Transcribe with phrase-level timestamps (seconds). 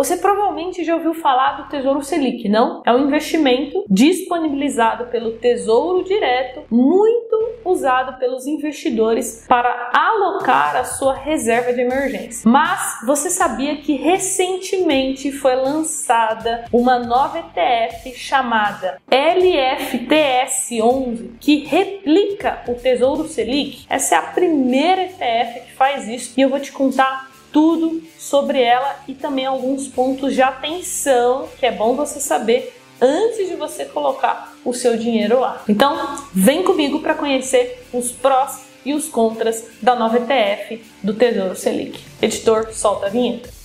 [0.00, 2.82] Você provavelmente já ouviu falar do Tesouro Selic, não?
[2.86, 11.12] É um investimento disponibilizado pelo Tesouro Direto, muito usado pelos investidores para alocar a sua
[11.12, 12.50] reserva de emergência.
[12.50, 22.74] Mas você sabia que recentemente foi lançada uma nova ETF chamada LFTS11 que replica o
[22.74, 23.84] Tesouro Selic?
[23.86, 28.60] Essa é a primeira ETF que faz isso e eu vou te contar tudo sobre
[28.60, 33.84] ela e também alguns pontos de atenção que é bom você saber antes de você
[33.84, 35.62] colocar o seu dinheiro lá.
[35.68, 41.56] Então, vem comigo para conhecer os prós e os contras da nova ETF do Tesouro
[41.56, 42.02] Selic.
[42.20, 43.59] Editor, solta a vinheta.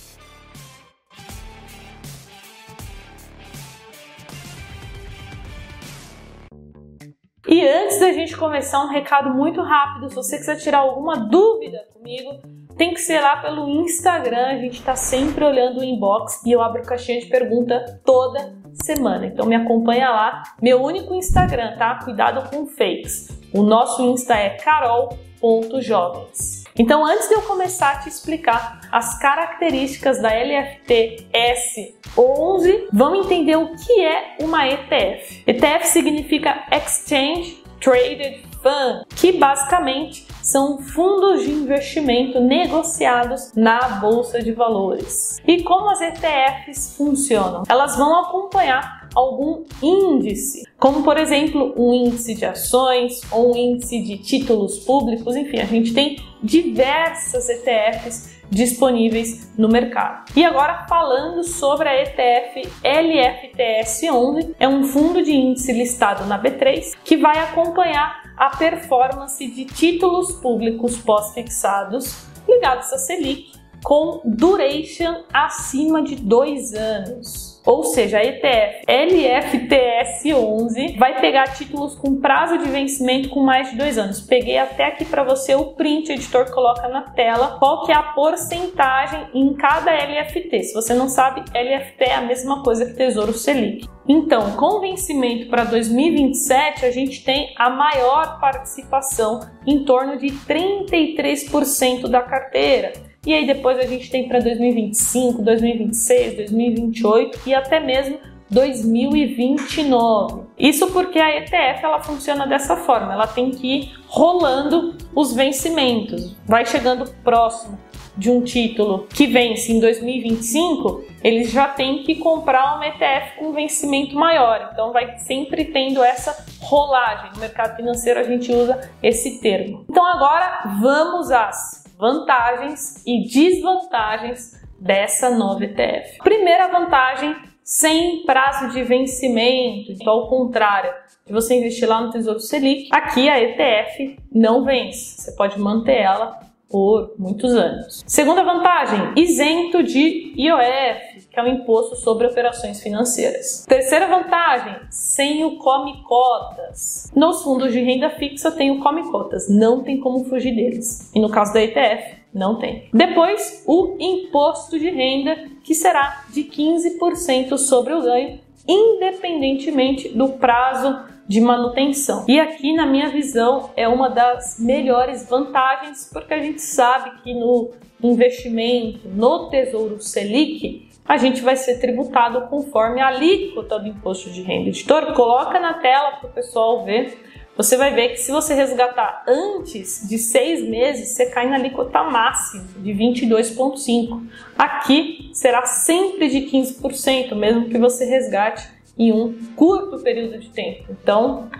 [7.48, 10.08] E antes da gente começar, um recado muito rápido.
[10.08, 12.40] Se você quiser tirar alguma dúvida comigo,
[12.76, 14.48] tem que ser lá pelo Instagram.
[14.48, 19.26] A gente está sempre olhando o inbox e eu abro caixinha de pergunta toda semana.
[19.26, 20.42] Então me acompanha lá.
[20.60, 22.00] Meu único Instagram, tá?
[22.02, 23.28] Cuidado com fakes.
[23.54, 26.65] O nosso Insta é carol.jovens.
[26.78, 33.56] Então, antes de eu começar a te explicar as características da LFT S11, vamos entender
[33.56, 35.42] o que é uma ETF.
[35.46, 44.52] ETF significa Exchange Traded Fund, que basicamente são fundos de investimento negociados na bolsa de
[44.52, 45.40] valores.
[45.46, 47.64] E como as ETFs funcionam?
[47.68, 54.02] Elas vão acompanhar algum índice, como por exemplo um índice de ações ou um índice
[54.02, 60.30] de títulos públicos, enfim, a gente tem diversas ETFs disponíveis no mercado.
[60.36, 66.92] E agora falando sobre a ETF LFTS11, é um fundo de índice listado na B3
[67.02, 76.02] que vai acompanhar a performance de títulos públicos pós-fixados ligados à Selic com duration acima
[76.02, 77.55] de dois anos.
[77.66, 83.76] Ou seja, a ETF LFTS11 vai pegar títulos com prazo de vencimento com mais de
[83.76, 84.20] dois anos.
[84.20, 87.96] Peguei até aqui para você o print, o editor coloca na tela qual que é
[87.96, 90.62] a porcentagem em cada LFT.
[90.62, 93.88] Se você não sabe, LFT é a mesma coisa que Tesouro Selic.
[94.08, 102.08] Então, com vencimento para 2027, a gente tem a maior participação, em torno de 33%
[102.08, 102.92] da carteira.
[103.26, 110.42] E aí depois a gente tem para 2025, 2026, 2028 e até mesmo 2029.
[110.56, 116.36] Isso porque a ETF ela funciona dessa forma, ela tem que ir rolando os vencimentos,
[116.46, 117.76] vai chegando próximo
[118.16, 123.52] de um título que vence em 2025, eles já têm que comprar uma ETF com
[123.52, 124.70] vencimento maior.
[124.72, 127.32] Então vai sempre tendo essa rolagem.
[127.34, 129.84] No mercado financeiro a gente usa esse termo.
[129.90, 136.18] Então agora vamos às vantagens e desvantagens dessa nova ETF.
[136.18, 140.92] Primeira vantagem, sem prazo de vencimento, então, ao contrário
[141.26, 145.96] de você investir lá no Tesouro Selic, aqui a ETF não vence, você pode manter
[145.96, 148.02] ela por muitos anos.
[148.06, 153.64] Segunda vantagem, isento de IOF, que é o imposto sobre operações financeiras.
[153.68, 157.10] Terceira vantagem, sem o come cotas.
[157.14, 161.10] Nos fundos de renda fixa tem o come cotas, não tem como fugir deles.
[161.14, 162.88] E no caso da ETF, não tem.
[162.92, 171.15] Depois, o imposto de renda, que será de 15% sobre o ganho, independentemente do prazo
[171.28, 172.24] de manutenção.
[172.28, 177.34] E aqui, na minha visão, é uma das melhores vantagens, porque a gente sabe que
[177.34, 177.70] no
[178.02, 184.42] investimento no Tesouro Selic, a gente vai ser tributado conforme a alíquota do imposto de
[184.42, 184.68] renda.
[184.68, 187.16] Editor, coloca na tela para o pessoal ver.
[187.56, 192.02] Você vai ver que se você resgatar antes de seis meses, você cai na alíquota
[192.02, 194.26] máxima de 22,5%.
[194.58, 200.86] Aqui será sempre de 15%, mesmo que você resgate em um curto período de tempo.
[200.90, 201.50] Então,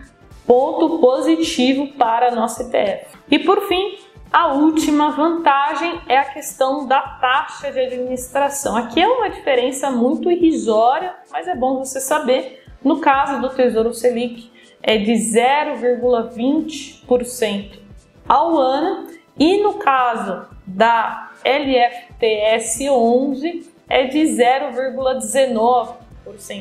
[0.47, 3.19] ponto positivo para a nossa ETF.
[3.30, 3.98] E por fim,
[4.32, 8.76] a última vantagem é a questão da taxa de administração.
[8.76, 12.62] Aqui é uma diferença muito irrisória, mas é bom você saber.
[12.83, 14.50] No caso do Tesouro Selic,
[14.82, 17.78] é de 0,20%
[18.28, 19.06] ao ano,
[19.39, 26.05] e no caso da LFTS 11 é de 0,19%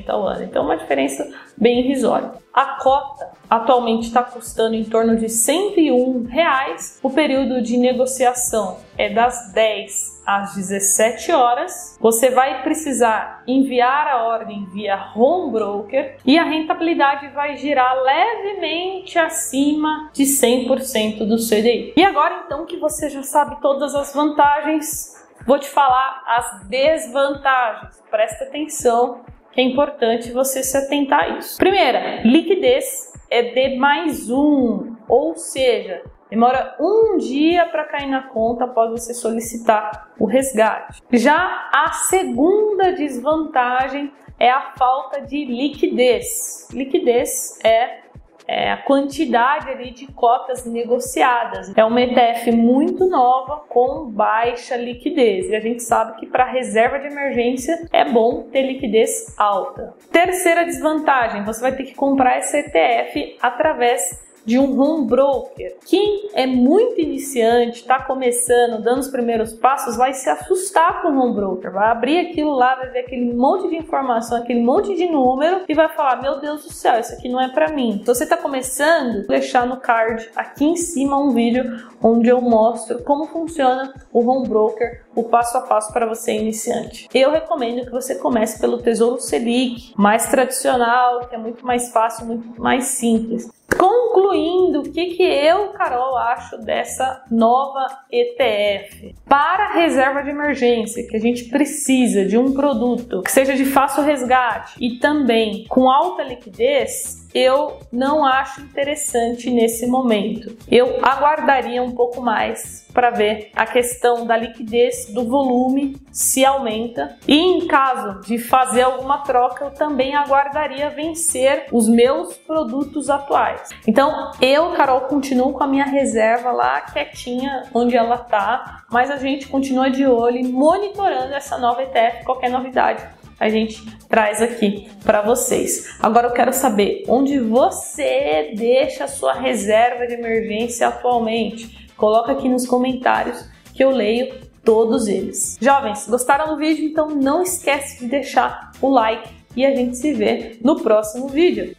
[0.08, 0.44] ao ano.
[0.44, 1.28] Então, uma diferença
[1.58, 2.32] bem irrisória.
[2.54, 7.00] A cota atualmente está custando em torno de 101 reais.
[7.04, 11.98] O período de negociação é das 10 às 17 horas.
[12.00, 19.20] Você vai precisar enviar a ordem via home broker e a rentabilidade vai girar levemente
[19.20, 21.94] acima de 100% do CDI.
[21.96, 25.14] E agora então que você já sabe todas as vantagens,
[25.46, 28.02] vou te falar as desvantagens.
[28.10, 29.22] Presta atenção,
[29.56, 31.58] que é importante você se atentar a isso.
[31.58, 38.66] Primeira, liquidez é D mais um, ou seja, demora um dia para cair na conta
[38.66, 41.02] após você solicitar o resgate.
[41.14, 46.68] Já a segunda desvantagem é a falta de liquidez.
[46.74, 48.05] Liquidez é
[48.48, 51.76] é, a quantidade ali de cotas negociadas.
[51.76, 57.00] É uma ETF muito nova com baixa liquidez e a gente sabe que para reserva
[57.00, 59.94] de emergência é bom ter liquidez alta.
[60.12, 65.76] Terceira desvantagem, você vai ter que comprar esse ETF através de um home broker.
[65.86, 71.20] Quem é muito iniciante, está começando, dando os primeiros passos, vai se assustar com o
[71.20, 71.72] home broker.
[71.72, 75.74] Vai abrir aquilo lá, vai ver aquele monte de informação, aquele monte de número e
[75.74, 78.00] vai falar: Meu Deus do céu, isso aqui não é para mim.
[78.00, 82.40] Se você está começando, vou deixar no card aqui em cima um vídeo onde eu
[82.40, 87.10] mostro como funciona o home broker, o passo a passo para você iniciante.
[87.14, 92.26] Eu recomendo que você comece pelo Tesouro Selic, mais tradicional, que é muito mais fácil,
[92.26, 93.50] muito mais simples.
[93.78, 99.16] Concluindo, o que, que eu, Carol, acho dessa nova ETF?
[99.28, 104.04] Para reserva de emergência, que a gente precisa de um produto que seja de fácil
[104.04, 110.58] resgate e também com alta liquidez, eu não acho interessante nesse momento.
[110.72, 117.18] Eu aguardaria um pouco mais para ver a questão da liquidez do volume se aumenta
[117.28, 123.70] e em caso de fazer alguma troca eu também aguardaria vencer os meus produtos atuais.
[123.86, 129.18] Então eu, Carol, continuo com a minha reserva lá quietinha onde ela tá, mas a
[129.18, 133.06] gente continua de olho e monitorando essa nova ETF, qualquer novidade
[133.40, 135.98] a gente traz aqui para vocês.
[136.00, 141.90] Agora eu quero saber onde você deixa a sua reserva de emergência atualmente.
[141.98, 144.34] Coloca aqui nos comentários que eu leio
[144.64, 145.58] todos eles.
[145.62, 146.86] Jovens, gostaram do vídeo?
[146.86, 151.76] Então não esquece de deixar o like e a gente se vê no próximo vídeo.